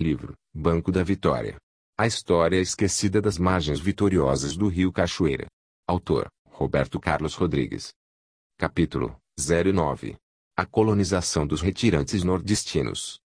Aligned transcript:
Livro, 0.00 0.32
Banco 0.54 0.90
da 0.90 1.02
Vitória. 1.02 1.58
A 1.98 2.06
história 2.06 2.58
esquecida 2.58 3.20
das 3.20 3.36
margens 3.36 3.78
vitoriosas 3.78 4.56
do 4.56 4.66
rio 4.66 4.90
Cachoeira. 4.90 5.46
Autor, 5.86 6.26
Roberto 6.48 6.98
Carlos 6.98 7.34
Rodrigues. 7.34 7.92
Capítulo 8.56 9.14
09. 9.38 10.16
A 10.56 10.64
colonização 10.64 11.46
dos 11.46 11.60
retirantes 11.60 12.24
nordestinos. 12.24 13.20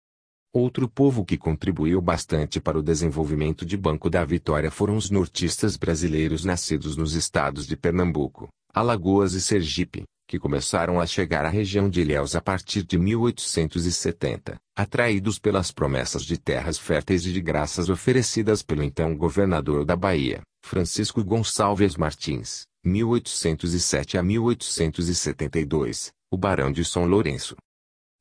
Outro 0.55 0.89
povo 0.89 1.25
que 1.25 1.37
contribuiu 1.37 2.01
bastante 2.01 2.61
para 2.61 2.79
o 2.79 2.83
desenvolvimento 2.85 3.67
de 3.67 3.77
Banco 3.77 4.09
da 4.09 4.25
Vitória 4.25 4.71
foram 4.71 4.97
os 4.97 5.11
nortistas 5.11 5.77
brasileiros 5.77 6.45
nascidos 6.45 6.97
nos 6.97 7.15
estados 7.15 7.67
de 7.67 7.77
Pernambuco, 7.77 8.49
Alagoas 8.73 9.33
e 9.33 9.41
Sergipe, 9.41 10.05
que 10.31 10.39
começaram 10.39 11.01
a 11.01 11.07
chegar 11.07 11.45
à 11.45 11.49
região 11.49 11.91
de 11.91 12.03
Ilhéus 12.03 12.37
a 12.37 12.41
partir 12.41 12.85
de 12.85 12.97
1870, 12.97 14.61
atraídos 14.77 15.41
pelas 15.41 15.73
promessas 15.73 16.23
de 16.23 16.39
terras 16.39 16.79
férteis 16.79 17.27
e 17.27 17.33
de 17.33 17.41
graças 17.41 17.89
oferecidas 17.89 18.63
pelo 18.63 18.85
então 18.85 19.13
governador 19.17 19.85
da 19.85 19.97
Bahia, 19.97 20.41
Francisco 20.65 21.25
Gonçalves 21.25 21.97
Martins, 21.97 22.63
1807 22.85 24.19
a 24.19 24.23
1872, 24.23 26.13
o 26.31 26.39
Barão 26.39 26.71
de 26.71 26.85
São 26.85 27.07
Lourenço. 27.07 27.57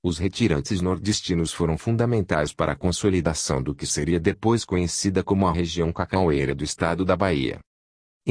Os 0.03 0.17
retirantes 0.17 0.81
nordestinos 0.81 1.53
foram 1.53 1.77
fundamentais 1.77 2.51
para 2.51 2.71
a 2.71 2.76
consolidação 2.76 3.62
do 3.62 3.76
que 3.76 3.85
seria 3.85 4.20
depois 4.20 4.65
conhecida 4.65 5.23
como 5.23 5.48
a 5.48 5.53
região 5.53 5.93
cacaueira 5.93 6.55
do 6.55 6.63
estado 6.63 7.05
da 7.05 7.15
Bahia. 7.15 7.59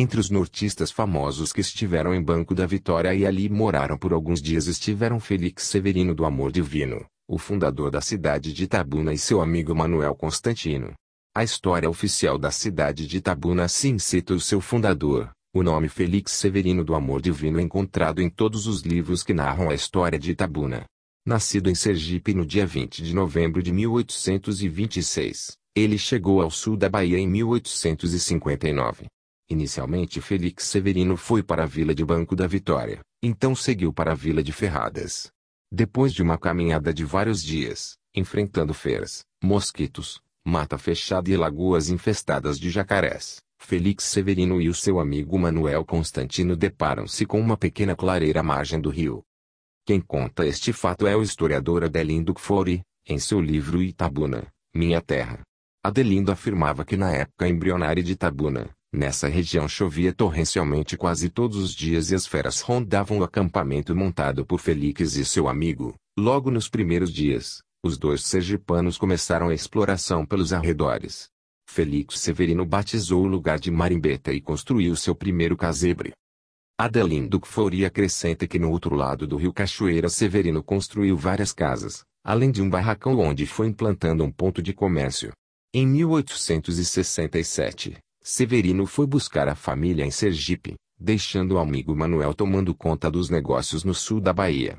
Entre 0.01 0.21
os 0.21 0.31
nortistas 0.31 0.93
famosos 0.93 1.53
que 1.53 1.61
estiveram 1.61 2.15
em 2.15 2.23
Banco 2.23 2.55
da 2.55 2.65
Vitória 2.65 3.13
e 3.13 3.27
ali 3.27 3.49
moraram 3.49 3.99
por 3.99 4.13
alguns 4.13 4.41
dias 4.41 4.69
estiveram 4.69 5.19
Felix 5.19 5.65
Severino 5.65 6.15
do 6.15 6.25
Amor 6.25 6.53
Divino, 6.53 7.05
o 7.27 7.37
fundador 7.37 7.91
da 7.91 8.01
cidade 8.01 8.53
de 8.53 8.63
Itabuna 8.63 9.13
e 9.13 9.19
seu 9.19 9.41
amigo 9.41 9.75
Manuel 9.75 10.15
Constantino. 10.15 10.93
A 11.35 11.43
história 11.43 11.91
oficial 11.91 12.39
da 12.39 12.53
cidade 12.53 13.09
de 13.09 13.17
Itabuna 13.17 13.65
assim 13.65 13.99
cita 13.99 14.35
o 14.35 14.41
seu 14.41 14.61
fundador, 14.61 15.33
o 15.53 15.65
nome 15.65 15.89
Felix 15.89 16.31
Severino 16.31 16.85
do 16.85 16.95
Amor 16.95 17.21
Divino 17.21 17.59
encontrado 17.59 18.23
em 18.23 18.31
todos 18.31 18.69
os 18.69 18.83
livros 18.83 19.25
que 19.25 19.35
narram 19.35 19.69
a 19.69 19.75
história 19.75 20.17
de 20.17 20.31
Itabuna. 20.31 20.85
Nascido 21.27 21.69
em 21.69 21.75
Sergipe 21.75 22.33
no 22.33 22.47
dia 22.47 22.65
20 22.65 23.03
de 23.03 23.13
novembro 23.13 23.61
de 23.61 23.73
1826, 23.73 25.57
ele 25.75 25.99
chegou 25.99 26.41
ao 26.41 26.53
sul 26.53 26.77
da 26.77 26.89
Bahia 26.89 27.19
em 27.19 27.27
1859. 27.27 29.09
Inicialmente 29.51 30.21
Felix 30.21 30.65
Severino 30.65 31.17
foi 31.17 31.43
para 31.43 31.63
a 31.63 31.67
vila 31.67 31.95
de 31.95 32.05
Banco 32.05 32.37
da 32.37 32.47
Vitória, 32.47 33.01
então 33.23 33.55
seguiu 33.55 33.91
para 33.93 34.13
a 34.13 34.15
vila 34.15 34.43
de 34.43 34.53
Ferradas. 34.53 35.33
Depois 35.73 36.13
de 36.13 36.23
uma 36.23 36.37
caminhada 36.37 36.93
de 36.93 37.03
vários 37.03 37.43
dias, 37.43 37.97
enfrentando 38.15 38.75
feiras, 38.75 39.25
mosquitos, 39.43 40.21
mata 40.45 40.77
fechada 40.77 41.31
e 41.31 41.37
lagoas 41.37 41.89
infestadas 41.89 42.59
de 42.59 42.69
jacarés, 42.69 43.43
Felix 43.59 44.05
Severino 44.05 44.61
e 44.61 44.69
o 44.69 44.75
seu 44.75 45.01
amigo 45.01 45.39
Manuel 45.39 45.83
Constantino 45.83 46.55
deparam-se 46.55 47.25
com 47.25 47.41
uma 47.41 47.57
pequena 47.57 47.97
clareira 47.97 48.41
à 48.41 48.43
margem 48.43 48.79
do 48.79 48.91
rio. 48.91 49.25
Quem 49.87 49.99
conta 49.99 50.47
este 50.47 50.75
fato 50.75 51.07
é 51.07 51.17
o 51.17 51.23
historiador 51.23 51.85
Adelindo 51.85 52.35
Kfori, 52.35 52.83
em 53.07 53.19
seu 53.19 53.41
livro 53.41 53.83
Itabuna, 53.83 54.47
Minha 54.75 55.01
Terra. 55.01 55.41
Adelindo 55.83 56.31
afirmava 56.31 56.85
que 56.85 56.99
na 56.99 57.11
época 57.13 57.49
embrionária 57.49 58.03
de 58.03 58.13
Itabuna, 58.13 58.69
Nessa 58.93 59.29
região 59.29 59.69
chovia 59.69 60.15
torrencialmente 60.15 60.97
quase 60.97 61.29
todos 61.29 61.59
os 61.59 61.75
dias 61.75 62.11
e 62.11 62.15
as 62.15 62.27
feras 62.27 62.63
rondavam 62.63 63.19
o 63.19 63.25
acampamento 63.25 63.95
montado 63.95 64.47
por 64.47 64.59
Felix 64.59 65.15
e 65.17 65.27
seu 65.27 65.47
amigo. 65.47 65.95
Logo 66.19 66.51
nos 66.51 66.71
primeiros 66.71 67.13
dias, 67.13 67.61
os 67.85 67.99
dois 67.99 68.25
sergipanos 68.25 68.97
começaram 68.97 69.51
a 69.51 69.55
exploração 69.55 70.25
pelos 70.25 70.55
arredores. 70.55 71.29
Felix 71.69 72.19
Severino 72.19 72.65
batizou 72.65 73.25
o 73.25 73.29
lugar 73.29 73.59
de 73.59 73.71
Marimbeta 73.71 74.33
e 74.33 74.41
construiu 74.41 74.97
seu 74.97 75.15
primeiro 75.15 75.55
casebre. 75.55 76.15
Adelindo 76.81 77.39
Kfouri 77.39 77.85
acrescenta 77.85 78.47
que 78.47 78.59
no 78.59 78.71
outro 78.71 78.95
lado 78.95 79.27
do 79.27 79.37
rio 79.37 79.53
Cachoeira 79.53 80.09
Severino 80.09 80.63
construiu 80.63 81.15
várias 81.15 81.53
casas, 81.53 82.05
além 82.25 82.51
de 82.51 82.63
um 82.63 82.71
barracão 82.71 83.19
onde 83.19 83.45
foi 83.45 83.67
implantando 83.67 84.25
um 84.25 84.33
ponto 84.33 84.63
de 84.63 84.73
comércio. 84.73 85.31
Em 85.75 85.87
1867, 85.87 87.99
Severino 88.31 88.85
foi 88.85 89.07
buscar 89.07 89.49
a 89.49 89.55
família 89.55 90.05
em 90.05 90.11
Sergipe, 90.11 90.75
deixando 91.01 91.53
o 91.53 91.59
amigo 91.59 91.97
Manuel 91.97 92.35
tomando 92.35 92.75
conta 92.75 93.11
dos 93.11 93.31
negócios 93.31 93.85
no 93.85 93.95
sul 93.95 94.21
da 94.21 94.35
Bahia. 94.35 94.77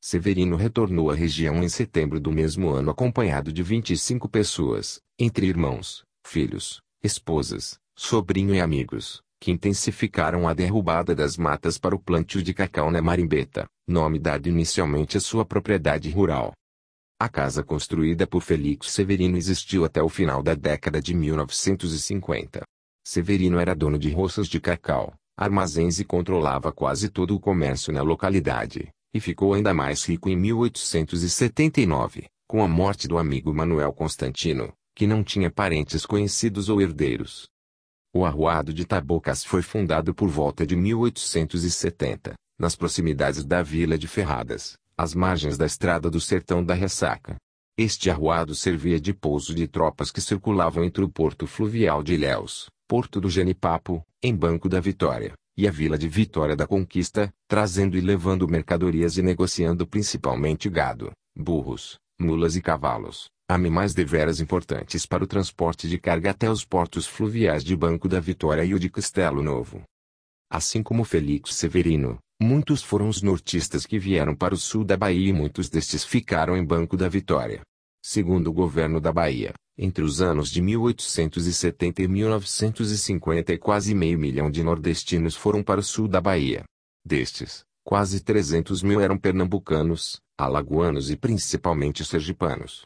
Severino 0.00 0.54
retornou 0.54 1.10
à 1.10 1.14
região 1.16 1.64
em 1.64 1.68
setembro 1.68 2.20
do 2.20 2.30
mesmo 2.30 2.70
ano 2.70 2.92
acompanhado 2.92 3.52
de 3.52 3.60
25 3.60 4.28
pessoas, 4.28 5.00
entre 5.18 5.48
irmãos, 5.48 6.04
filhos, 6.24 6.80
esposas, 7.02 7.76
sobrinho 7.98 8.54
e 8.54 8.60
amigos, 8.60 9.20
que 9.40 9.50
intensificaram 9.50 10.46
a 10.46 10.54
derrubada 10.54 11.12
das 11.12 11.36
matas 11.36 11.78
para 11.78 11.96
o 11.96 11.98
plantio 11.98 12.40
de 12.40 12.54
cacau 12.54 12.88
na 12.88 13.02
Marimbeta, 13.02 13.66
nome 13.84 14.20
dado 14.20 14.48
inicialmente 14.48 15.16
à 15.16 15.20
sua 15.20 15.44
propriedade 15.44 16.08
rural. 16.10 16.52
A 17.18 17.28
casa 17.28 17.64
construída 17.64 18.28
por 18.28 18.42
Felix 18.42 18.92
Severino 18.92 19.36
existiu 19.36 19.84
até 19.84 20.00
o 20.00 20.08
final 20.08 20.40
da 20.40 20.54
década 20.54 21.02
de 21.02 21.14
1950. 21.14 22.62
Severino 23.08 23.60
era 23.60 23.72
dono 23.72 24.00
de 24.00 24.10
roças 24.10 24.48
de 24.48 24.58
cacau, 24.58 25.14
armazéns 25.36 26.00
e 26.00 26.04
controlava 26.04 26.72
quase 26.72 27.08
todo 27.08 27.36
o 27.36 27.40
comércio 27.40 27.92
na 27.92 28.02
localidade, 28.02 28.88
e 29.14 29.20
ficou 29.20 29.54
ainda 29.54 29.72
mais 29.72 30.04
rico 30.04 30.28
em 30.28 30.34
1879, 30.34 32.26
com 32.48 32.64
a 32.64 32.66
morte 32.66 33.06
do 33.06 33.16
amigo 33.16 33.54
Manuel 33.54 33.92
Constantino, 33.92 34.72
que 34.92 35.06
não 35.06 35.22
tinha 35.22 35.48
parentes 35.48 36.04
conhecidos 36.04 36.68
ou 36.68 36.82
herdeiros. 36.82 37.48
O 38.12 38.24
arruado 38.24 38.74
de 38.74 38.84
Tabocas 38.84 39.44
foi 39.44 39.62
fundado 39.62 40.12
por 40.12 40.28
volta 40.28 40.66
de 40.66 40.74
1870, 40.74 42.34
nas 42.58 42.74
proximidades 42.74 43.44
da 43.44 43.62
vila 43.62 43.96
de 43.96 44.08
Ferradas, 44.08 44.76
às 44.98 45.14
margens 45.14 45.56
da 45.56 45.64
estrada 45.64 46.10
do 46.10 46.20
Sertão 46.20 46.64
da 46.64 46.74
Ressaca. 46.74 47.36
Este 47.78 48.08
arruado 48.08 48.54
servia 48.54 48.98
de 48.98 49.12
pouso 49.12 49.54
de 49.54 49.68
tropas 49.68 50.10
que 50.10 50.18
circulavam 50.18 50.82
entre 50.82 51.04
o 51.04 51.10
porto 51.10 51.46
fluvial 51.46 52.02
de 52.02 52.14
Ilhéus, 52.14 52.70
Porto 52.88 53.20
do 53.20 53.28
Genipapo, 53.28 54.02
em 54.22 54.34
Banco 54.34 54.66
da 54.66 54.80
Vitória, 54.80 55.34
e 55.58 55.68
a 55.68 55.70
Vila 55.70 55.98
de 55.98 56.08
Vitória 56.08 56.56
da 56.56 56.66
Conquista, 56.66 57.30
trazendo 57.46 57.98
e 57.98 58.00
levando 58.00 58.48
mercadorias 58.48 59.18
e 59.18 59.22
negociando 59.22 59.86
principalmente 59.86 60.70
gado, 60.70 61.12
burros, 61.36 61.98
mulas 62.18 62.56
e 62.56 62.62
cavalos, 62.62 63.28
animais 63.46 63.92
deveras 63.92 64.40
importantes 64.40 65.04
para 65.04 65.22
o 65.22 65.26
transporte 65.26 65.86
de 65.86 65.98
carga 65.98 66.30
até 66.30 66.50
os 66.50 66.64
portos 66.64 67.06
fluviais 67.06 67.62
de 67.62 67.76
Banco 67.76 68.08
da 68.08 68.20
Vitória 68.20 68.64
e 68.64 68.72
o 68.72 68.78
de 68.78 68.88
Castelo 68.88 69.42
Novo. 69.42 69.82
Assim 70.50 70.82
como 70.82 71.04
Felix 71.04 71.54
Severino, 71.54 72.18
muitos 72.40 72.82
foram 72.82 73.08
os 73.08 73.22
nortistas 73.22 73.86
que 73.86 73.98
vieram 73.98 74.34
para 74.34 74.54
o 74.54 74.58
sul 74.58 74.84
da 74.84 74.96
Bahia 74.96 75.30
e 75.30 75.32
muitos 75.32 75.68
destes 75.68 76.04
ficaram 76.04 76.56
em 76.56 76.64
Banco 76.64 76.96
da 76.96 77.08
Vitória. 77.08 77.60
Segundo 78.02 78.48
o 78.48 78.52
governo 78.52 79.00
da 79.00 79.12
Bahia, 79.12 79.52
entre 79.76 80.04
os 80.04 80.20
anos 80.20 80.50
de 80.50 80.62
1870 80.62 82.02
e 82.02 82.08
1950 82.08 83.58
quase 83.58 83.94
meio 83.94 84.18
milhão 84.18 84.50
de 84.50 84.62
nordestinos 84.62 85.34
foram 85.34 85.62
para 85.62 85.80
o 85.80 85.82
sul 85.82 86.06
da 86.08 86.20
Bahia. 86.20 86.64
Destes, 87.04 87.64
quase 87.84 88.20
300 88.20 88.82
mil 88.82 89.00
eram 89.00 89.18
pernambucanos, 89.18 90.20
alagoanos 90.38 91.10
e 91.10 91.16
principalmente 91.16 92.04
sergipanos. 92.04 92.82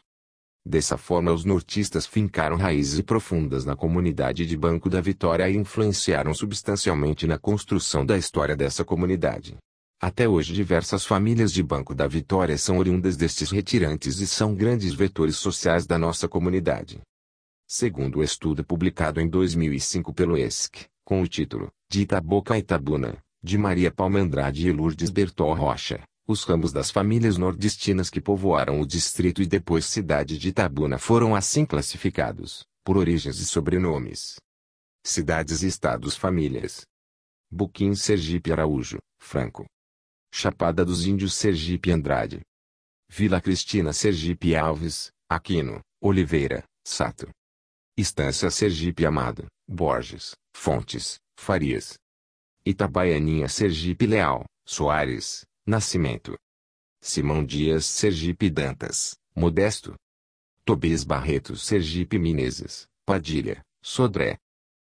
Dessa 0.65 0.95
forma 0.95 1.31
os 1.31 1.43
nortistas 1.43 2.05
fincaram 2.05 2.55
raízes 2.55 3.01
profundas 3.01 3.65
na 3.65 3.75
comunidade 3.75 4.45
de 4.45 4.55
Banco 4.55 4.89
da 4.89 5.01
Vitória 5.01 5.49
e 5.49 5.57
influenciaram 5.57 6.33
substancialmente 6.33 7.25
na 7.25 7.39
construção 7.39 8.05
da 8.05 8.15
história 8.15 8.55
dessa 8.55 8.83
comunidade. 8.83 9.57
Até 9.99 10.27
hoje 10.27 10.53
diversas 10.53 11.05
famílias 11.05 11.51
de 11.51 11.63
Banco 11.63 11.95
da 11.95 12.07
Vitória 12.07 12.57
são 12.57 12.77
oriundas 12.77 13.17
destes 13.17 13.49
retirantes 13.49 14.19
e 14.19 14.27
são 14.27 14.53
grandes 14.53 14.93
vetores 14.93 15.35
sociais 15.35 15.87
da 15.87 15.97
nossa 15.97 16.27
comunidade. 16.27 17.01
Segundo 17.67 18.19
o 18.19 18.23
estudo 18.23 18.63
publicado 18.63 19.19
em 19.19 19.27
2005 19.27 20.13
pelo 20.13 20.37
ESC, 20.37 20.85
com 21.03 21.21
o 21.21 21.27
título 21.27 21.71
De 21.89 22.01
Itaboca 22.01 22.53
a 22.53 22.59
Itabuna, 22.59 23.17
de 23.43 23.57
Maria 23.57 23.91
Palma 23.91 24.19
Andrade 24.19 24.67
e 24.67 24.71
Lourdes 24.71 25.09
Bertol 25.09 25.53
Rocha, 25.53 26.03
os 26.27 26.43
ramos 26.43 26.71
das 26.71 26.91
famílias 26.91 27.37
nordestinas 27.37 28.09
que 28.09 28.21
povoaram 28.21 28.79
o 28.79 28.85
distrito 28.85 29.41
e 29.41 29.45
depois 29.45 29.85
cidade 29.85 30.37
de 30.37 30.49
Itabuna 30.49 30.97
foram 30.97 31.35
assim 31.35 31.65
classificados, 31.65 32.65
por 32.83 32.97
origens 32.97 33.39
e 33.39 33.45
sobrenomes. 33.45 34.35
Cidades 35.03 35.63
e 35.63 35.67
estados 35.67 36.15
famílias. 36.15 36.85
Buquim 37.51 37.95
Sergipe 37.95 38.51
Araújo, 38.51 38.99
Franco, 39.19 39.65
Chapada 40.33 40.85
dos 40.85 41.05
Índios 41.05 41.33
Sergipe 41.33 41.91
Andrade. 41.91 42.41
Vila 43.09 43.41
Cristina 43.41 43.91
Sergipe 43.91 44.55
Alves, 44.55 45.11
Aquino, 45.29 45.81
Oliveira, 46.01 46.63
Sato. 46.87 47.29
Estância 47.97 48.49
Sergipe 48.49 49.05
Amado, 49.05 49.47
Borges, 49.67 50.31
Fontes, 50.55 51.17
Farias. 51.37 51.95
Itabaianinha 52.65 53.49
Sergipe 53.49 54.07
Leal, 54.07 54.45
Soares, 54.65 55.43
Nascimento. 55.71 56.37
Simão 57.01 57.45
Dias 57.45 57.85
Sergipe 57.85 58.49
Dantas, 58.49 59.15
Modesto. 59.33 59.95
Tobias 60.65 61.05
Barretos 61.05 61.65
Sergipe 61.65 62.19
Menezes, 62.19 62.89
Padilha, 63.05 63.61
Sodré. 63.81 64.37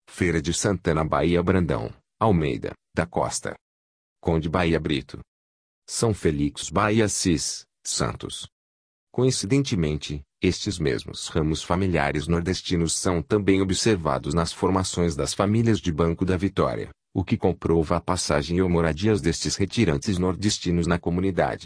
Feira 0.08 0.40
de 0.40 0.54
Santana 0.54 1.04
Bahia 1.04 1.42
Brandão, 1.42 1.92
Almeida, 2.20 2.74
da 2.94 3.08
Costa. 3.08 3.56
Conde 4.22 4.48
Bahia 4.48 4.80
Brito. 4.80 5.20
São 5.88 6.14
Félix 6.14 6.70
Bahia 6.70 7.10
Cis, 7.10 7.66
Santos. 7.84 8.48
Coincidentemente, 9.12 10.22
estes 10.40 10.78
mesmos 10.78 11.28
ramos 11.30 11.64
familiares 11.64 12.28
nordestinos 12.28 12.94
são 12.94 13.24
também 13.24 13.64
observados 13.64 14.36
nas 14.36 14.54
formações 14.54 15.16
das 15.16 15.34
famílias 15.34 15.80
de 15.80 15.92
Banco 15.92 16.24
da 16.24 16.38
Vitória, 16.38 16.92
o 17.18 17.24
que 17.24 17.36
comprova 17.36 17.96
a 17.96 18.00
passagem 18.00 18.62
ou 18.62 18.70
moradias 18.70 19.20
destes 19.20 19.56
retirantes 19.56 20.20
nordestinos 20.20 20.86
na 20.86 21.00
comunidade. 21.00 21.66